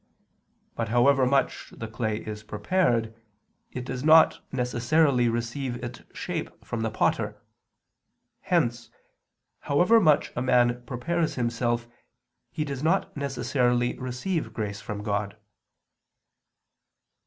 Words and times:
But 0.73 0.89
however 0.89 1.27
much 1.27 1.69
the 1.77 1.87
clay 1.87 2.17
is 2.25 2.41
prepared, 2.41 3.13
it 3.71 3.85
does 3.85 4.03
not 4.03 4.43
necessarily 4.51 5.29
receive 5.29 5.75
its 5.83 6.01
shape 6.11 6.49
from 6.65 6.81
the 6.81 6.89
potter. 6.89 7.39
Hence, 8.39 8.89
however 9.59 9.99
much 9.99 10.31
a 10.35 10.41
man 10.41 10.81
prepares 10.87 11.35
himself, 11.35 11.87
he 12.49 12.65
does 12.65 12.81
not 12.81 13.15
necessarily 13.15 13.95
receive 13.99 14.55
grace 14.55 14.81
from 14.81 15.03
God. 15.03 15.37